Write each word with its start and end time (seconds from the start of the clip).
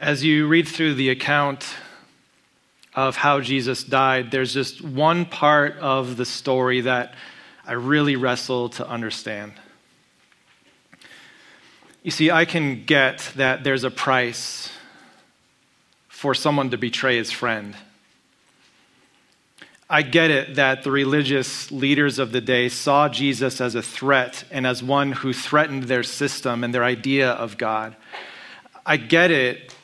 As 0.00 0.22
you 0.22 0.46
read 0.46 0.68
through 0.68 0.94
the 0.94 1.10
account 1.10 1.66
of 2.94 3.16
how 3.16 3.40
Jesus 3.40 3.82
died, 3.82 4.30
there's 4.30 4.54
just 4.54 4.80
one 4.80 5.24
part 5.24 5.76
of 5.78 6.16
the 6.16 6.24
story 6.24 6.82
that 6.82 7.14
I 7.66 7.72
really 7.72 8.14
wrestle 8.14 8.68
to 8.70 8.88
understand. 8.88 9.54
You 12.04 12.12
see, 12.12 12.30
I 12.30 12.44
can 12.44 12.84
get 12.84 13.32
that 13.34 13.64
there's 13.64 13.82
a 13.82 13.90
price 13.90 14.70
for 16.06 16.32
someone 16.32 16.70
to 16.70 16.78
betray 16.78 17.16
his 17.16 17.32
friend. 17.32 17.74
I 19.90 20.02
get 20.02 20.30
it 20.30 20.54
that 20.54 20.84
the 20.84 20.92
religious 20.92 21.72
leaders 21.72 22.20
of 22.20 22.30
the 22.30 22.40
day 22.40 22.68
saw 22.68 23.08
Jesus 23.08 23.60
as 23.60 23.74
a 23.74 23.82
threat 23.82 24.44
and 24.52 24.64
as 24.64 24.80
one 24.80 25.10
who 25.10 25.32
threatened 25.32 25.84
their 25.84 26.04
system 26.04 26.62
and 26.62 26.72
their 26.72 26.84
idea 26.84 27.32
of 27.32 27.58
God. 27.58 27.96
I 28.86 28.96
get 28.96 29.32
it 29.32 29.74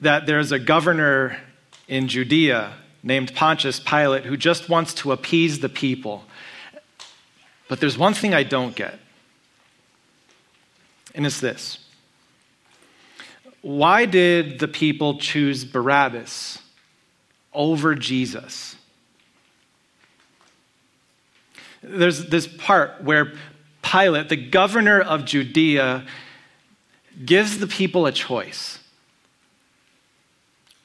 that 0.00 0.26
there's 0.26 0.52
a 0.52 0.58
governor 0.58 1.36
in 1.88 2.08
Judea 2.08 2.72
named 3.02 3.34
Pontius 3.34 3.80
Pilate 3.80 4.24
who 4.24 4.36
just 4.36 4.68
wants 4.68 4.94
to 4.94 5.12
appease 5.12 5.60
the 5.60 5.68
people. 5.68 6.24
But 7.68 7.80
there's 7.80 7.96
one 7.96 8.14
thing 8.14 8.34
I 8.34 8.42
don't 8.42 8.74
get, 8.74 8.98
and 11.14 11.24
it's 11.24 11.40
this 11.40 11.78
Why 13.62 14.06
did 14.06 14.58
the 14.58 14.68
people 14.68 15.18
choose 15.18 15.64
Barabbas 15.64 16.58
over 17.52 17.94
Jesus? 17.94 18.76
There's 21.82 22.26
this 22.26 22.46
part 22.46 23.02
where 23.02 23.32
Pilate, 23.82 24.28
the 24.28 24.36
governor 24.36 25.00
of 25.00 25.24
Judea, 25.24 26.04
gives 27.24 27.58
the 27.58 27.66
people 27.66 28.06
a 28.06 28.12
choice. 28.12 28.79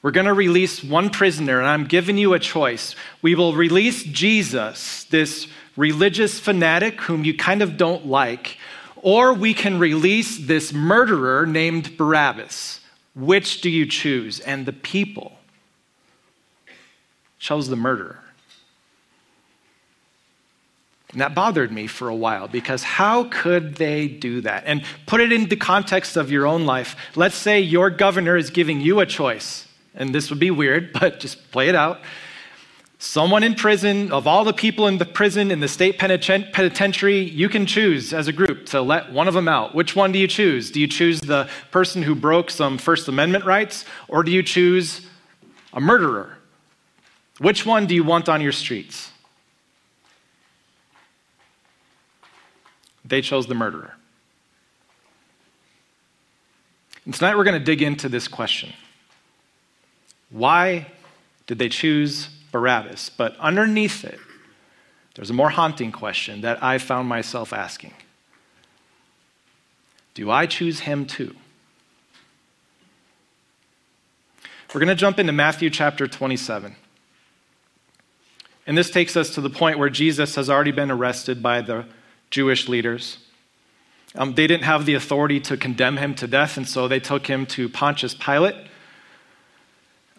We're 0.06 0.12
going 0.12 0.26
to 0.26 0.34
release 0.34 0.84
one 0.84 1.10
prisoner, 1.10 1.58
and 1.58 1.66
I'm 1.66 1.84
giving 1.84 2.16
you 2.16 2.32
a 2.34 2.38
choice. 2.38 2.94
We 3.22 3.34
will 3.34 3.54
release 3.54 4.04
Jesus, 4.04 5.02
this 5.02 5.48
religious 5.76 6.38
fanatic 6.38 7.00
whom 7.00 7.24
you 7.24 7.36
kind 7.36 7.60
of 7.60 7.76
don't 7.76 8.06
like, 8.06 8.56
or 9.02 9.34
we 9.34 9.52
can 9.52 9.80
release 9.80 10.38
this 10.38 10.72
murderer 10.72 11.44
named 11.44 11.96
Barabbas. 11.96 12.78
Which 13.16 13.62
do 13.62 13.68
you 13.68 13.84
choose? 13.84 14.38
And 14.38 14.64
the 14.64 14.72
people 14.72 15.40
chose 17.40 17.66
the 17.66 17.74
murderer. 17.74 18.22
And 21.10 21.20
that 21.20 21.34
bothered 21.34 21.72
me 21.72 21.88
for 21.88 22.08
a 22.08 22.14
while 22.14 22.46
because 22.46 22.84
how 22.84 23.24
could 23.24 23.74
they 23.74 24.06
do 24.06 24.42
that? 24.42 24.62
And 24.66 24.84
put 25.06 25.20
it 25.20 25.32
in 25.32 25.48
the 25.48 25.56
context 25.56 26.16
of 26.16 26.30
your 26.30 26.46
own 26.46 26.64
life. 26.64 26.94
Let's 27.16 27.34
say 27.34 27.58
your 27.58 27.90
governor 27.90 28.36
is 28.36 28.50
giving 28.50 28.80
you 28.80 29.00
a 29.00 29.06
choice 29.06 29.65
and 29.96 30.14
this 30.14 30.30
would 30.30 30.38
be 30.38 30.50
weird, 30.50 30.92
but 31.00 31.20
just 31.20 31.50
play 31.50 31.68
it 31.68 31.74
out. 31.74 32.00
Someone 32.98 33.42
in 33.42 33.54
prison, 33.54 34.10
of 34.10 34.26
all 34.26 34.44
the 34.44 34.54
people 34.54 34.86
in 34.86 34.96
the 34.96 35.04
prison, 35.04 35.50
in 35.50 35.60
the 35.60 35.68
state 35.68 35.98
penitentiary, 35.98 37.20
you 37.20 37.48
can 37.48 37.66
choose 37.66 38.14
as 38.14 38.26
a 38.26 38.32
group 38.32 38.64
to 38.66 38.80
let 38.80 39.12
one 39.12 39.28
of 39.28 39.34
them 39.34 39.48
out. 39.48 39.74
Which 39.74 39.94
one 39.94 40.12
do 40.12 40.18
you 40.18 40.26
choose? 40.26 40.70
Do 40.70 40.80
you 40.80 40.86
choose 40.86 41.20
the 41.20 41.48
person 41.70 42.02
who 42.02 42.14
broke 42.14 42.50
some 42.50 42.78
First 42.78 43.06
Amendment 43.06 43.44
rights, 43.44 43.84
or 44.08 44.22
do 44.22 44.30
you 44.30 44.42
choose 44.42 45.06
a 45.74 45.80
murderer? 45.80 46.38
Which 47.38 47.66
one 47.66 47.86
do 47.86 47.94
you 47.94 48.02
want 48.02 48.30
on 48.30 48.40
your 48.40 48.52
streets? 48.52 49.10
They 53.04 53.20
chose 53.20 53.46
the 53.46 53.54
murderer. 53.54 53.94
And 57.04 57.12
tonight 57.14 57.36
we're 57.36 57.44
going 57.44 57.58
to 57.58 57.64
dig 57.64 57.82
into 57.82 58.08
this 58.08 58.26
question. 58.26 58.72
Why 60.30 60.86
did 61.46 61.58
they 61.58 61.68
choose 61.68 62.28
Barabbas? 62.52 63.10
But 63.10 63.36
underneath 63.38 64.04
it, 64.04 64.18
there's 65.14 65.30
a 65.30 65.34
more 65.34 65.50
haunting 65.50 65.92
question 65.92 66.42
that 66.42 66.62
I 66.62 66.78
found 66.78 67.08
myself 67.08 67.52
asking 67.52 67.94
Do 70.14 70.30
I 70.30 70.46
choose 70.46 70.80
him 70.80 71.06
too? 71.06 71.34
We're 74.74 74.80
going 74.80 74.88
to 74.88 74.94
jump 74.94 75.18
into 75.18 75.32
Matthew 75.32 75.70
chapter 75.70 76.06
27. 76.06 76.76
And 78.66 78.76
this 78.76 78.90
takes 78.90 79.16
us 79.16 79.30
to 79.30 79.40
the 79.40 79.48
point 79.48 79.78
where 79.78 79.88
Jesus 79.88 80.34
has 80.34 80.50
already 80.50 80.72
been 80.72 80.90
arrested 80.90 81.42
by 81.42 81.62
the 81.62 81.86
Jewish 82.30 82.68
leaders. 82.68 83.18
Um, 84.14 84.34
they 84.34 84.46
didn't 84.46 84.64
have 84.64 84.84
the 84.84 84.94
authority 84.94 85.40
to 85.40 85.56
condemn 85.56 85.96
him 85.96 86.14
to 86.16 86.26
death, 86.26 86.56
and 86.56 86.68
so 86.68 86.88
they 86.88 87.00
took 87.00 87.26
him 87.26 87.46
to 87.46 87.68
Pontius 87.68 88.12
Pilate. 88.12 88.56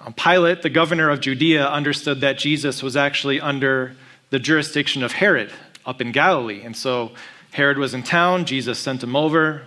Um, 0.08 0.14
Pilate, 0.14 0.62
the 0.62 0.70
governor 0.70 1.10
of 1.10 1.20
Judea, 1.20 1.68
understood 1.68 2.22
that 2.22 2.38
Jesus 2.38 2.82
was 2.82 2.96
actually 2.96 3.42
under 3.42 3.98
the 4.30 4.40
jurisdiction 4.40 5.04
of 5.04 5.12
Herod 5.12 5.52
up 5.86 6.00
in 6.00 6.14
Galilee. 6.14 6.62
And 6.64 6.78
so 6.78 7.12
Herod 7.52 7.78
was 7.78 7.94
in 7.94 8.04
town, 8.04 8.46
Jesus 8.46 8.80
sent 8.80 9.04
him 9.04 9.18
over. 9.18 9.64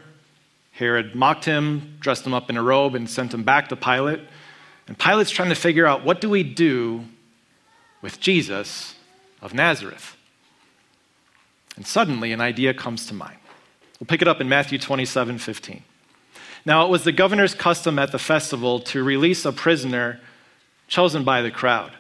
Herod 0.73 1.15
mocked 1.15 1.45
him, 1.45 1.99
dressed 2.01 2.27
him 2.27 2.33
up 2.33 2.49
in 2.49 2.57
a 2.57 2.63
robe, 2.63 2.95
and 2.95 3.09
sent 3.09 3.35
him 3.35 3.43
back 3.43 3.69
to 3.69 3.77
Pilate. 3.77 4.21
And 4.89 4.99
Pilate's 4.99 5.31
trying 5.31 5.51
to 5.51 5.55
figure 5.55 5.87
out 5.87 6.07
what 6.07 6.23
do 6.23 6.31
we 6.31 6.43
do 6.43 7.05
with 8.01 8.19
Jesus 8.19 8.95
of 9.43 9.53
Nazareth? 9.53 10.17
And 11.77 11.87
suddenly 11.87 12.33
an 12.33 12.41
idea 12.41 12.73
comes 12.73 13.05
to 13.09 13.15
mind. 13.15 13.37
We'll 13.99 14.07
pick 14.07 14.23
it 14.23 14.29
up 14.29 14.41
in 14.41 14.49
Matthew 14.49 14.79
27 14.79 15.37
15. 15.37 15.83
Now, 16.65 16.87
it 16.87 16.89
was 16.89 17.05
the 17.05 17.13
governor's 17.13 17.55
custom 17.55 17.99
at 17.99 18.11
the 18.11 18.19
festival 18.19 18.81
to 18.81 19.05
release 19.05 19.45
a 19.45 19.53
prisoner 19.53 20.19
chosen 20.91 21.25
by 21.25 21.41
the 21.41 21.51
crowd. 21.51 21.93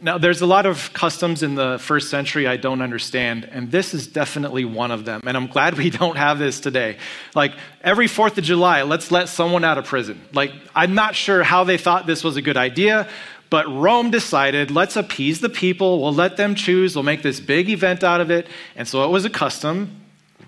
Now, 0.00 0.18
there's 0.18 0.40
a 0.40 0.46
lot 0.46 0.66
of 0.66 0.92
customs 0.92 1.42
in 1.42 1.56
the 1.56 1.78
first 1.80 2.10
century 2.10 2.46
I 2.46 2.56
don't 2.56 2.82
understand, 2.82 3.48
and 3.50 3.72
this 3.72 3.94
is 3.94 4.06
definitely 4.06 4.64
one 4.64 4.92
of 4.92 5.04
them. 5.04 5.22
And 5.26 5.36
I'm 5.36 5.48
glad 5.48 5.76
we 5.76 5.90
don't 5.90 6.16
have 6.16 6.38
this 6.38 6.60
today. 6.60 6.98
Like, 7.34 7.54
every 7.80 8.06
4th 8.06 8.38
of 8.38 8.44
July, 8.44 8.82
let's 8.82 9.10
let 9.10 9.28
someone 9.28 9.64
out 9.64 9.78
of 9.78 9.86
prison. 9.86 10.20
Like, 10.32 10.52
I'm 10.74 10.94
not 10.94 11.16
sure 11.16 11.42
how 11.42 11.64
they 11.64 11.78
thought 11.78 12.06
this 12.06 12.22
was 12.22 12.36
a 12.36 12.42
good 12.42 12.56
idea, 12.56 13.08
but 13.50 13.66
Rome 13.68 14.10
decided, 14.10 14.70
let's 14.70 14.96
appease 14.96 15.40
the 15.40 15.48
people, 15.48 16.02
we'll 16.02 16.12
let 16.12 16.36
them 16.36 16.54
choose, 16.54 16.94
we'll 16.94 17.04
make 17.04 17.22
this 17.22 17.40
big 17.40 17.70
event 17.70 18.04
out 18.04 18.20
of 18.20 18.30
it. 18.30 18.46
And 18.76 18.86
so 18.86 19.04
it 19.04 19.08
was 19.08 19.24
a 19.24 19.30
custom 19.30 20.04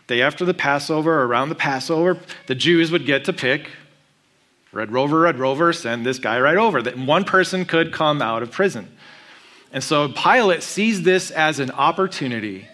Day 0.07 0.23
after 0.23 0.45
the 0.45 0.55
Passover, 0.55 1.25
around 1.25 1.49
the 1.49 1.57
Passover, 1.57 2.19
the 2.47 2.55
Jews 2.55 2.93
would 2.93 3.07
get 3.07 3.25
to 3.25 3.33
pick 3.33 3.71
Red 4.77 4.93
Rover, 4.93 5.21
Red 5.21 5.39
Rover, 5.39 5.73
send 5.73 6.05
this 6.05 6.19
guy 6.19 6.39
right 6.39 6.57
over. 6.57 6.83
That 6.83 6.99
one 6.99 7.25
person 7.25 7.65
could 7.65 7.93
come 7.93 8.23
out 8.23 8.43
of 8.43 8.51
prison. 8.51 8.89
And 9.73 9.83
so 9.83 10.09
Pilate 10.09 10.63
sees 10.63 11.03
this 11.03 11.31
as 11.31 11.59
an 11.59 11.71
opportunity 11.73 12.69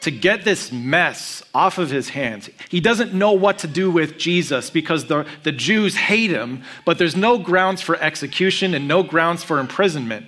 to 0.00 0.10
get 0.10 0.44
this 0.44 0.70
mess 0.70 1.42
off 1.54 1.78
of 1.78 1.90
his 1.90 2.10
hands. 2.10 2.50
He 2.68 2.80
doesn't 2.80 3.14
know 3.14 3.32
what 3.32 3.58
to 3.58 3.66
do 3.66 3.90
with 3.90 4.18
Jesus 4.18 4.70
because 4.70 5.06
the, 5.06 5.26
the 5.42 5.52
Jews 5.52 5.96
hate 5.96 6.30
him, 6.30 6.62
but 6.84 6.98
there's 6.98 7.16
no 7.16 7.38
grounds 7.38 7.80
for 7.80 7.96
execution 7.96 8.74
and 8.74 8.86
no 8.86 9.02
grounds 9.02 9.42
for 9.42 9.58
imprisonment. 9.58 10.26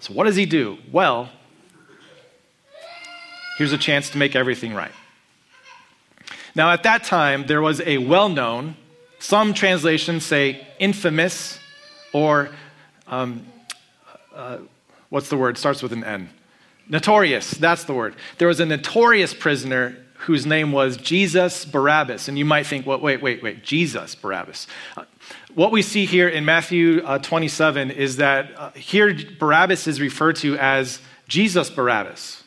So, 0.00 0.12
what 0.12 0.24
does 0.24 0.36
he 0.36 0.46
do? 0.46 0.78
Well, 0.90 1.30
here's 3.56 3.72
a 3.72 3.78
chance 3.78 4.10
to 4.10 4.18
make 4.18 4.34
everything 4.34 4.74
right. 4.74 4.92
Now, 6.54 6.70
at 6.70 6.82
that 6.82 7.04
time, 7.04 7.46
there 7.46 7.62
was 7.62 7.80
a 7.82 7.98
well 7.98 8.28
known, 8.28 8.76
some 9.20 9.54
translations 9.54 10.24
say 10.24 10.66
infamous, 10.78 11.60
or 12.12 12.48
um, 13.06 13.46
uh, 14.34 14.58
what's 15.10 15.28
the 15.28 15.36
word? 15.36 15.56
Starts 15.56 15.82
with 15.82 15.92
an 15.92 16.02
N. 16.02 16.30
Notorious, 16.88 17.52
that's 17.52 17.84
the 17.84 17.94
word. 17.94 18.16
There 18.38 18.48
was 18.48 18.58
a 18.58 18.66
notorious 18.66 19.32
prisoner 19.32 19.96
whose 20.20 20.44
name 20.44 20.72
was 20.72 20.96
Jesus 20.96 21.64
Barabbas. 21.64 22.28
And 22.28 22.38
you 22.38 22.44
might 22.44 22.66
think, 22.66 22.86
well, 22.86 22.98
wait, 22.98 23.22
wait, 23.22 23.42
wait, 23.42 23.62
Jesus 23.62 24.14
Barabbas. 24.14 24.66
Uh, 24.96 25.04
what 25.54 25.70
we 25.70 25.82
see 25.82 26.04
here 26.04 26.28
in 26.28 26.44
Matthew 26.44 27.02
uh, 27.04 27.18
27 27.18 27.90
is 27.90 28.16
that 28.16 28.50
uh, 28.58 28.70
here 28.72 29.16
Barabbas 29.38 29.86
is 29.86 30.00
referred 30.00 30.36
to 30.36 30.56
as 30.58 31.00
Jesus 31.28 31.70
Barabbas. 31.70 32.42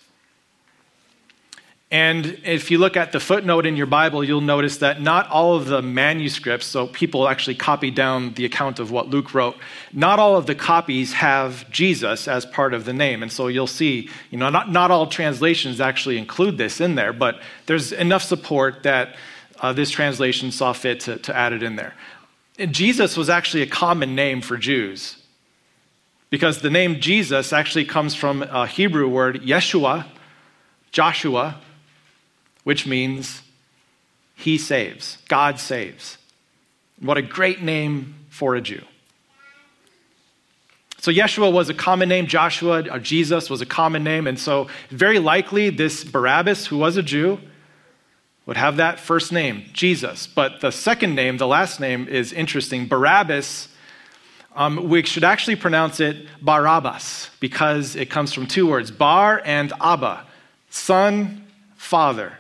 And 1.94 2.40
if 2.44 2.72
you 2.72 2.80
look 2.80 2.98
at 2.98 3.12
the 3.12 3.20
footnote 3.20 3.68
in 3.68 3.76
your 3.76 3.86
Bible, 3.86 4.24
you'll 4.24 4.42
notice 4.42 4.78
that 4.78 5.00
not 5.00 5.30
all 5.30 5.56
of 5.56 5.68
the 5.68 5.84
manuscripts, 5.84 6.66
so 6.66 6.88
people 6.88 7.30
actually 7.30 7.54
copied 7.54 7.94
down 7.94 8.34
the 8.34 8.46
account 8.46 8.80
of 8.80 8.90
what 8.90 9.10
Luke 9.10 9.36
wrote, 9.36 9.56
not 9.94 10.18
all 10.18 10.36
of 10.36 10.48
the 10.48 10.56
copies 10.56 11.14
have 11.14 11.70
Jesus 11.70 12.28
as 12.28 12.48
part 12.48 12.74
of 12.74 12.86
the 12.86 12.94
name. 12.94 13.22
And 13.22 13.32
so 13.32 13.46
you'll 13.46 13.68
see, 13.68 14.10
you 14.32 14.40
know, 14.40 14.50
not, 14.50 14.72
not 14.72 14.90
all 14.90 15.06
translations 15.06 15.80
actually 15.80 16.18
include 16.18 16.58
this 16.58 16.82
in 16.82 16.96
there, 16.96 17.14
but 17.14 17.40
there's 17.68 17.92
enough 17.92 18.24
support 18.24 18.82
that 18.82 19.16
uh, 19.60 19.72
this 19.72 19.92
translation 19.92 20.52
saw 20.52 20.74
fit 20.74 21.00
to, 21.02 21.18
to 21.18 21.38
add 21.38 21.54
it 21.54 21.62
in 21.62 21.76
there. 21.76 21.94
And 22.58 22.74
Jesus 22.74 23.16
was 23.16 23.30
actually 23.30 23.62
a 23.62 23.68
common 23.68 24.16
name 24.16 24.42
for 24.42 24.58
Jews 24.58 25.18
because 26.32 26.62
the 26.62 26.72
name 26.72 27.00
Jesus 27.00 27.54
actually 27.54 27.86
comes 27.86 28.16
from 28.16 28.42
a 28.42 28.66
Hebrew 28.66 29.08
word, 29.08 29.44
Yeshua, 29.44 30.08
Joshua, 30.92 31.62
which 32.64 32.86
means 32.86 33.42
He 34.36 34.58
saves, 34.58 35.18
God 35.28 35.60
saves. 35.60 36.18
What 37.00 37.18
a 37.18 37.22
great 37.22 37.62
name 37.62 38.16
for 38.30 38.56
a 38.56 38.62
Jew. 38.62 38.84
So 41.04 41.12
Yeshua 41.12 41.52
was 41.52 41.68
a 41.68 41.74
common 41.74 42.08
name, 42.08 42.28
Joshua 42.28 42.90
or 42.90 42.98
Jesus 42.98 43.50
was 43.50 43.60
a 43.60 43.66
common 43.66 44.06
name, 44.06 44.26
and 44.26 44.40
so 44.40 44.68
very 44.90 45.20
likely 45.20 45.70
this 45.70 46.06
Barabbas, 46.06 46.68
who 46.68 46.78
was 46.78 46.96
a 46.96 47.04
Jew, 47.04 47.40
would 48.46 48.56
have 48.56 48.78
that 48.78 49.00
first 49.00 49.32
name, 49.32 49.66
Jesus. 49.74 50.28
But 50.28 50.62
the 50.62 50.72
second 50.72 51.16
name, 51.16 51.38
the 51.38 51.48
last 51.48 51.82
name, 51.82 52.08
is 52.08 52.32
interesting. 52.32 52.88
Barabbas, 52.88 53.68
um, 54.56 54.88
we 54.88 55.04
should 55.04 55.26
actually 55.26 55.58
pronounce 55.58 56.00
it 56.00 56.26
Barabbas 56.42 57.30
because 57.42 57.98
it 57.98 58.10
comes 58.10 58.32
from 58.32 58.48
two 58.48 58.68
words, 58.68 58.90
Bar 58.90 59.42
and 59.44 59.74
Abba, 59.82 60.26
son, 60.70 61.46
father. 61.76 62.38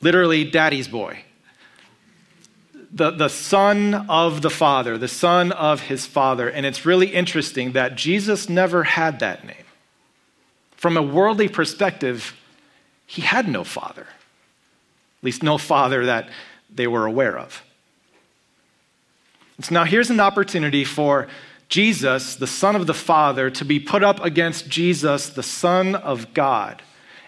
Literally, 0.00 0.44
daddy's 0.44 0.88
boy. 0.88 1.24
The, 2.92 3.10
the 3.10 3.28
son 3.28 4.06
of 4.08 4.42
the 4.42 4.50
father, 4.50 4.98
the 4.98 5.08
son 5.08 5.52
of 5.52 5.82
his 5.82 6.06
father. 6.06 6.48
And 6.48 6.66
it's 6.66 6.84
really 6.84 7.08
interesting 7.08 7.72
that 7.72 7.94
Jesus 7.94 8.48
never 8.48 8.82
had 8.82 9.20
that 9.20 9.44
name. 9.46 9.56
From 10.72 10.96
a 10.96 11.02
worldly 11.02 11.48
perspective, 11.48 12.34
he 13.06 13.22
had 13.22 13.48
no 13.48 13.62
father 13.62 14.06
at 15.20 15.24
least 15.24 15.42
no 15.42 15.58
father 15.58 16.06
that 16.06 16.30
they 16.74 16.86
were 16.86 17.04
aware 17.04 17.38
of. 17.38 17.62
So 19.60 19.74
now 19.74 19.84
here's 19.84 20.08
an 20.08 20.20
opportunity 20.20 20.82
for 20.82 21.28
Jesus, 21.68 22.36
the 22.36 22.46
Son 22.46 22.74
of 22.74 22.86
the 22.86 22.94
Father, 22.94 23.50
to 23.50 23.64
be 23.66 23.78
put 23.78 24.02
up 24.02 24.24
against 24.24 24.70
Jesus, 24.70 25.28
the 25.28 25.42
Son 25.42 25.94
of 25.94 26.32
God. 26.32 26.80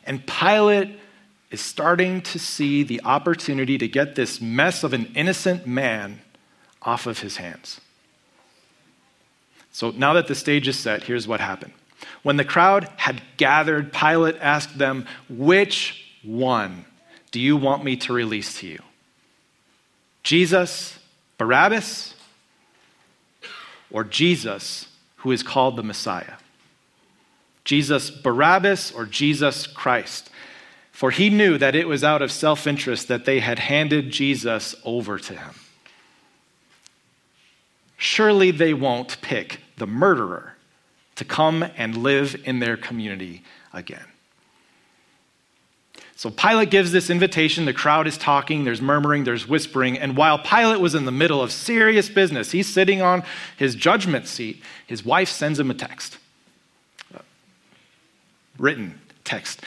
And 0.07 0.27
Pilate 0.27 0.99
is 1.53 1.61
starting 1.61 2.23
to 2.23 2.39
see 2.39 2.83
the 2.83 3.03
opportunity 3.05 3.77
to 3.77 3.87
get 3.87 4.15
this 4.15 4.41
mess 4.41 4.83
of 4.83 4.95
an 4.95 5.13
innocent 5.15 5.67
man 5.67 6.21
off 6.81 7.07
of 7.07 7.21
his 7.21 7.37
hands. 7.37 7.81
So 9.71 9.91
now 9.91 10.15
that 10.15 10.27
the 10.27 10.35
stage 10.35 10.67
is 10.67 10.79
set, 10.79 11.03
here's 11.03 11.29
what 11.29 11.41
happened. 11.41 11.75
When 12.23 12.39
the 12.39 12.45
crowd 12.45 12.89
had 12.97 13.21
gathered, 13.37 13.93
Pilate 13.93 14.37
asked 14.41 14.79
them, 14.79 15.07
Which 15.29 16.17
one 16.23 16.87
do 17.31 17.39
you 17.39 17.57
want 17.57 17.85
me 17.85 17.97
to 17.97 18.13
release 18.15 18.59
to 18.61 18.67
you? 18.67 18.81
Jesus, 20.23 20.99
Barabbas, 21.37 22.15
or 23.91 24.05
Jesus, 24.05 24.89
who 25.17 25.33
is 25.33 25.43
called 25.43 25.77
the 25.77 25.83
Messiah? 25.83 26.35
Jesus, 27.65 28.11
Barabbas, 28.11 28.93
or 28.93 29.05
Jesus 29.05 29.67
Christ? 29.67 30.31
For 30.93 31.11
he 31.11 31.31
knew 31.31 31.59
that 31.59 31.75
it 31.75 31.89
was 31.89 32.05
out 32.05 32.23
of 32.23 32.31
self 32.31 32.67
interest 32.67 33.09
that 33.09 33.25
they 33.25 33.41
had 33.41 33.59
handed 33.59 34.13
Jesus 34.13 34.75
over 34.85 35.19
to 35.19 35.35
him. 35.35 35.55
Surely 37.97 38.51
they 38.51 38.75
won't 38.75 39.21
pick 39.23 39.61
the 39.79 39.87
murderer 39.87 40.57
to 41.17 41.25
come 41.25 41.65
and 41.77 41.97
live 41.97 42.41
in 42.45 42.59
their 42.59 42.77
community 42.77 43.43
again. 43.73 44.05
So 46.23 46.31
Pilate 46.31 46.71
gives 46.71 46.93
this 46.93 47.11
invitation. 47.11 47.65
The 47.65 47.73
crowd 47.73 48.07
is 48.07 48.17
talking, 48.17 48.63
there's 48.63 48.81
murmuring, 48.81 49.25
there's 49.25 49.49
whispering. 49.49 49.99
And 49.99 50.17
while 50.17 50.39
Pilate 50.39 50.79
was 50.81 50.95
in 50.95 51.05
the 51.05 51.11
middle 51.11 51.43
of 51.43 51.51
serious 51.51 52.09
business, 52.09 52.53
he's 52.53 52.73
sitting 52.73 53.03
on 53.03 53.25
his 53.57 53.75
judgment 53.75 54.29
seat, 54.29 54.63
his 54.87 55.05
wife 55.05 55.29
sends 55.29 55.59
him 55.59 55.69
a 55.71 55.75
text, 55.75 56.19
uh, 57.13 57.19
written 58.57 59.01
text. 59.25 59.63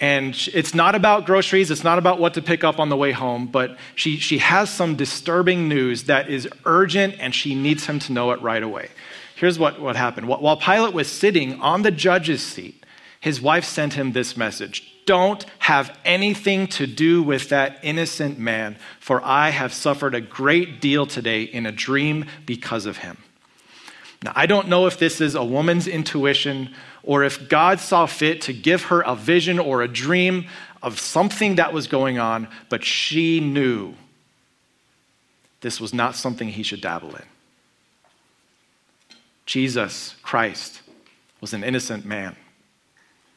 And 0.00 0.36
it's 0.52 0.74
not 0.74 0.94
about 0.94 1.24
groceries, 1.24 1.70
it's 1.70 1.84
not 1.84 1.98
about 1.98 2.18
what 2.18 2.34
to 2.34 2.42
pick 2.42 2.64
up 2.64 2.80
on 2.80 2.88
the 2.88 2.96
way 2.96 3.12
home, 3.12 3.46
but 3.46 3.78
she, 3.94 4.18
she 4.18 4.38
has 4.38 4.68
some 4.68 4.96
disturbing 4.96 5.68
news 5.68 6.04
that 6.04 6.28
is 6.28 6.48
urgent 6.66 7.14
and 7.20 7.34
she 7.34 7.54
needs 7.54 7.86
him 7.86 7.98
to 8.00 8.12
know 8.12 8.32
it 8.32 8.42
right 8.42 8.62
away. 8.62 8.88
Here's 9.36 9.58
what, 9.58 9.80
what 9.80 9.96
happened. 9.96 10.26
While 10.28 10.56
Pilate 10.56 10.94
was 10.94 11.08
sitting 11.08 11.60
on 11.60 11.82
the 11.82 11.90
judge's 11.90 12.42
seat, 12.42 12.84
his 13.20 13.40
wife 13.40 13.64
sent 13.64 13.94
him 13.94 14.12
this 14.12 14.36
message 14.36 14.90
don't 15.06 15.44
have 15.58 15.96
anything 16.04 16.66
to 16.66 16.86
do 16.86 17.22
with 17.22 17.50
that 17.50 17.78
innocent 17.82 18.38
man, 18.38 18.76
for 19.00 19.22
I 19.24 19.50
have 19.50 19.72
suffered 19.72 20.14
a 20.14 20.20
great 20.20 20.80
deal 20.80 21.06
today 21.06 21.42
in 21.42 21.66
a 21.66 21.72
dream 21.72 22.26
because 22.46 22.86
of 22.86 22.98
him. 22.98 23.18
Now, 24.24 24.32
I 24.34 24.46
don't 24.46 24.68
know 24.68 24.86
if 24.86 24.98
this 24.98 25.20
is 25.20 25.34
a 25.34 25.44
woman's 25.44 25.86
intuition 25.86 26.74
or 27.02 27.24
if 27.24 27.46
God 27.46 27.78
saw 27.78 28.06
fit 28.06 28.40
to 28.42 28.54
give 28.54 28.84
her 28.84 29.02
a 29.02 29.14
vision 29.14 29.58
or 29.58 29.82
a 29.82 29.88
dream 29.88 30.46
of 30.82 30.98
something 30.98 31.56
that 31.56 31.74
was 31.74 31.86
going 31.86 32.18
on, 32.18 32.48
but 32.70 32.82
she 32.82 33.38
knew 33.38 33.92
this 35.60 35.78
was 35.78 35.92
not 35.92 36.16
something 36.16 36.48
he 36.48 36.62
should 36.62 36.80
dabble 36.80 37.14
in. 37.14 37.24
Jesus 39.44 40.16
Christ 40.22 40.80
was 41.42 41.52
an 41.52 41.62
innocent 41.62 42.06
man. 42.06 42.34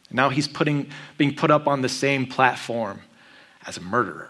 Now 0.09 0.29
he's 0.29 0.47
putting, 0.47 0.89
being 1.17 1.35
put 1.35 1.51
up 1.51 1.67
on 1.67 1.81
the 1.81 1.89
same 1.89 2.25
platform 2.25 3.01
as 3.65 3.75
a 3.75 3.81
murderer. 3.81 4.29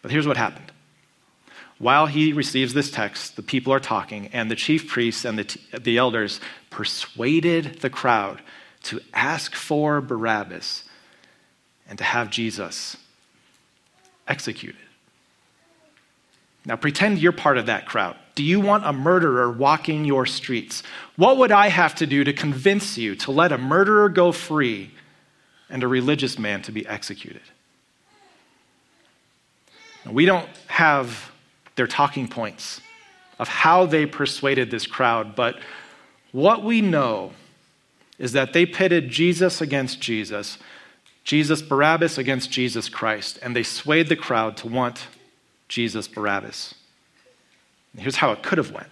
But 0.00 0.10
here's 0.10 0.26
what 0.26 0.38
happened. 0.38 0.72
While 1.78 2.06
he 2.06 2.32
receives 2.32 2.72
this 2.72 2.90
text, 2.90 3.36
the 3.36 3.42
people 3.42 3.72
are 3.72 3.80
talking, 3.80 4.28
and 4.32 4.50
the 4.50 4.56
chief 4.56 4.88
priests 4.88 5.24
and 5.24 5.38
the, 5.38 5.44
t- 5.44 5.60
the 5.78 5.98
elders 5.98 6.40
persuaded 6.70 7.80
the 7.80 7.90
crowd 7.90 8.40
to 8.84 9.00
ask 9.12 9.54
for 9.54 10.00
Barabbas 10.00 10.84
and 11.88 11.98
to 11.98 12.04
have 12.04 12.30
Jesus 12.30 12.96
executed. 14.26 14.80
Now, 16.64 16.76
pretend 16.76 17.18
you're 17.18 17.32
part 17.32 17.58
of 17.58 17.66
that 17.66 17.86
crowd. 17.86 18.16
Do 18.34 18.42
you 18.42 18.58
want 18.58 18.84
a 18.84 18.92
murderer 18.92 19.50
walking 19.50 20.04
your 20.04 20.26
streets? 20.26 20.82
What 21.14 21.36
would 21.38 21.52
I 21.52 21.68
have 21.68 21.94
to 21.96 22.06
do 22.06 22.24
to 22.24 22.32
convince 22.32 22.98
you 22.98 23.14
to 23.16 23.30
let 23.30 23.52
a 23.52 23.58
murderer 23.58 24.08
go 24.08 24.32
free 24.32 24.90
and 25.70 25.82
a 25.82 25.88
religious 25.88 26.38
man 26.38 26.62
to 26.62 26.72
be 26.72 26.86
executed? 26.86 27.42
Now, 30.04 30.12
we 30.12 30.24
don't 30.24 30.48
have 30.66 31.32
their 31.76 31.86
talking 31.86 32.26
points 32.26 32.80
of 33.38 33.48
how 33.48 33.86
they 33.86 34.06
persuaded 34.06 34.70
this 34.70 34.86
crowd, 34.86 35.36
but 35.36 35.56
what 36.32 36.64
we 36.64 36.80
know 36.80 37.32
is 38.18 38.32
that 38.32 38.52
they 38.52 38.66
pitted 38.66 39.10
Jesus 39.10 39.60
against 39.60 40.00
Jesus, 40.00 40.58
Jesus 41.24 41.60
Barabbas 41.60 42.18
against 42.18 42.50
Jesus 42.50 42.88
Christ, 42.88 43.38
and 43.42 43.54
they 43.54 43.62
swayed 43.62 44.08
the 44.08 44.16
crowd 44.16 44.56
to 44.58 44.68
want 44.68 45.06
Jesus 45.68 46.08
Barabbas. 46.08 46.74
Here's 47.96 48.16
how 48.16 48.32
it 48.32 48.42
could 48.42 48.58
have 48.58 48.70
went. 48.70 48.88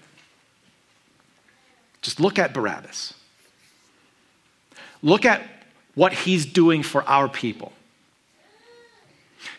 Just 2.02 2.20
look 2.20 2.38
at 2.38 2.52
Barabbas. 2.52 3.14
Look 5.02 5.24
at 5.24 5.42
what 5.94 6.12
he's 6.12 6.46
doing 6.46 6.82
for 6.82 7.02
our 7.04 7.28
people. 7.28 7.72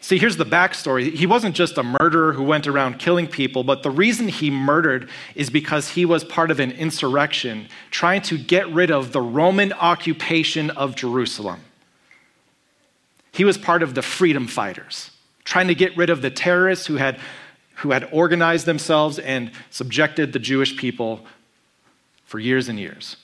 See, 0.02 0.18
here's 0.18 0.38
the 0.38 0.46
backstory. 0.46 1.14
He 1.14 1.26
wasn't 1.26 1.56
just 1.56 1.78
a 1.78 1.84
murderer 1.84 2.34
who 2.34 2.44
went 2.44 2.68
around 2.68 3.00
killing 3.00 3.28
people, 3.28 3.64
but 3.64 3.84
the 3.84 3.90
reason 3.90 4.28
he 4.28 4.52
murdered 4.52 5.10
is 5.34 5.50
because 5.50 5.90
he 5.90 6.06
was 6.06 6.24
part 6.24 6.52
of 6.52 6.60
an 6.60 6.72
insurrection 6.72 7.68
trying 7.92 8.22
to 8.24 8.38
get 8.38 8.72
rid 8.72 8.92
of 8.92 9.12
the 9.12 9.22
Roman 9.22 9.74
occupation 9.74 10.70
of 10.72 10.96
Jerusalem. 10.96 11.62
He 13.32 13.44
was 13.44 13.58
part 13.58 13.84
of 13.84 13.96
the 13.96 14.02
freedom 14.02 14.48
fighters, 14.48 15.12
trying 15.44 15.68
to 15.68 15.76
get 15.76 15.98
rid 15.98 16.10
of 16.10 16.22
the 16.22 16.30
terrorists 16.30 16.86
who 16.88 16.96
had 16.96 17.20
who 17.80 17.92
had 17.92 18.08
organized 18.12 18.66
themselves 18.66 19.20
and 19.20 19.52
subjected 19.70 20.32
the 20.32 20.40
Jewish 20.40 20.78
people 20.78 21.26
for 22.26 22.40
years 22.40 22.70
and 22.70 22.80
years. 22.80 23.18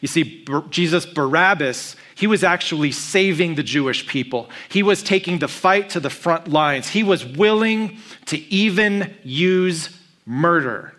You 0.00 0.08
see, 0.08 0.44
Jesus 0.70 1.06
Barabbas, 1.06 1.96
he 2.14 2.26
was 2.26 2.44
actually 2.44 2.92
saving 2.92 3.54
the 3.54 3.62
Jewish 3.62 4.06
people. 4.06 4.48
He 4.68 4.82
was 4.82 5.02
taking 5.02 5.38
the 5.38 5.48
fight 5.48 5.90
to 5.90 6.00
the 6.00 6.10
front 6.10 6.48
lines. 6.48 6.88
He 6.88 7.02
was 7.02 7.24
willing 7.24 7.98
to 8.26 8.38
even 8.52 9.14
use 9.22 9.90
murder 10.26 10.94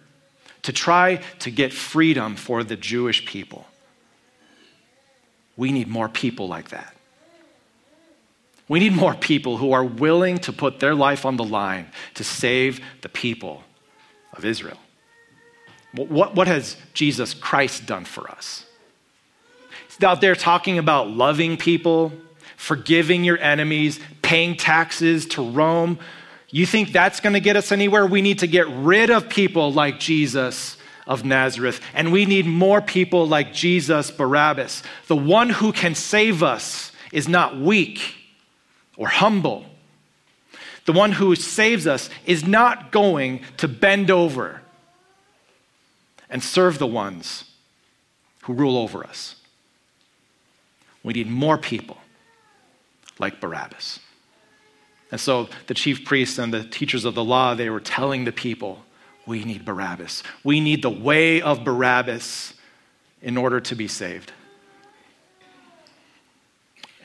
to 0.64 0.74
try 0.74 1.18
to 1.40 1.52
get 1.52 1.74
freedom 1.74 2.36
for 2.36 2.64
the 2.64 2.76
Jewish 2.76 3.26
people. 3.26 3.66
We 5.56 5.72
need 5.72 5.88
more 5.88 6.10
people 6.10 6.48
like 6.48 6.70
that. 6.70 6.96
We 8.68 8.80
need 8.80 8.94
more 8.94 9.14
people 9.14 9.58
who 9.58 9.74
are 9.74 9.84
willing 9.84 10.38
to 10.40 10.54
put 10.54 10.80
their 10.80 10.96
life 10.96 11.26
on 11.26 11.38
the 11.38 11.44
line 11.44 11.88
to 12.16 12.24
save 12.24 12.80
the 13.02 13.10
people 13.10 13.64
of 14.32 14.46
Israel. 14.46 14.80
What, 15.94 16.34
what 16.34 16.48
has 16.48 16.76
Jesus 16.94 17.34
Christ 17.34 17.86
done 17.86 18.06
for 18.06 18.32
us? 18.32 18.66
Out 20.02 20.22
there 20.22 20.36
talking 20.36 20.78
about 20.78 21.10
loving 21.10 21.58
people, 21.58 22.12
forgiving 22.58 23.24
your 23.24 23.38
enemies, 23.38 24.00
paying 24.22 24.56
taxes 24.56 25.26
to 25.28 25.42
Rome. 25.42 26.00
You 26.50 26.66
think 26.66 26.92
that's 26.92 27.20
going 27.20 27.34
to 27.34 27.40
get 27.40 27.56
us 27.56 27.72
anywhere? 27.72 28.06
We 28.06 28.22
need 28.22 28.40
to 28.40 28.48
get 28.48 28.68
rid 28.68 29.10
of 29.10 29.30
people 29.30 29.72
like 29.72 30.00
Jesus 30.00 30.78
of 31.06 31.26
Nazareth, 31.26 31.82
and 31.94 32.12
we 32.12 32.26
need 32.26 32.46
more 32.46 32.82
people 32.82 33.28
like 33.28 33.54
Jesus 33.54 34.10
Barabbas. 34.10 34.84
The 35.08 35.16
one 35.16 35.50
who 35.50 35.74
can 35.74 35.96
save 35.96 36.42
us 36.42 36.92
is 37.12 37.28
not 37.28 37.58
weak 37.58 38.16
or 38.96 39.08
humble. 39.08 39.66
the 40.86 40.94
one 40.94 41.14
who 41.14 41.36
saves 41.36 41.88
us, 41.88 42.10
is 42.26 42.46
not 42.46 42.92
going 42.92 43.44
to 43.58 43.68
bend 43.68 44.12
over 44.12 44.62
and 46.30 46.44
serve 46.44 46.80
the 46.80 46.88
ones 46.88 47.46
who 48.44 48.54
rule 48.54 48.78
over 48.78 49.04
us. 49.04 49.36
We 51.04 51.14
need 51.14 51.30
more 51.30 51.58
people 51.58 51.98
like 53.20 53.40
Barabbas. 53.40 54.00
And 55.12 55.20
so 55.20 55.50
the 55.68 55.74
chief 55.74 56.06
priests 56.06 56.40
and 56.40 56.54
the 56.54 56.64
teachers 56.64 57.06
of 57.06 57.14
the 57.14 57.24
law, 57.24 57.54
they 57.54 57.70
were 57.70 57.80
telling 57.80 58.26
the 58.26 58.32
people, 58.32 58.84
we 59.26 59.44
need 59.44 59.64
Barabbas. 59.64 60.24
We 60.44 60.60
need 60.60 60.82
the 60.82 60.90
way 60.90 61.42
of 61.42 61.64
Barabbas 61.64 62.54
in 63.22 63.38
order 63.38 63.60
to 63.62 63.76
be 63.76 63.88
saved. 63.88 64.32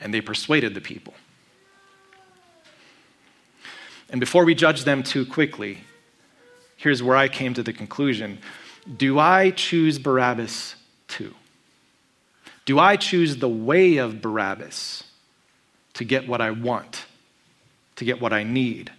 And 0.01 0.13
they 0.13 0.21
persuaded 0.21 0.73
the 0.73 0.81
people. 0.81 1.13
And 4.09 4.19
before 4.19 4.43
we 4.43 4.55
judge 4.55 4.85
them 4.85 5.03
too 5.03 5.25
quickly, 5.25 5.79
here's 6.77 7.03
where 7.03 7.15
I 7.15 7.27
came 7.27 7.53
to 7.53 7.63
the 7.63 7.73
conclusion 7.73 8.39
Do 8.97 9.19
I 9.19 9.51
choose 9.51 9.99
Barabbas 9.99 10.75
too? 11.07 11.35
Do 12.69 12.77
I 12.77 12.97
choose 12.97 13.37
the 13.37 13.49
way 13.49 13.97
of 13.97 14.21
Barabbas 14.21 15.03
to 15.95 16.03
get 16.03 16.27
what 16.27 16.39
I 16.39 16.51
want, 16.51 17.07
to 17.95 18.05
get 18.05 18.21
what 18.21 18.31
I 18.31 18.43
need, 18.43 18.91